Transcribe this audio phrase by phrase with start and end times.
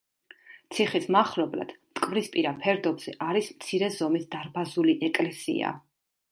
[0.75, 5.79] ციხის მახლობლად, მტკვრისპირა ფერდობზე, არის მცირე ზომის დარბაზული ეკლესია.